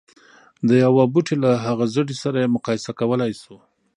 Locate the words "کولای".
2.99-3.31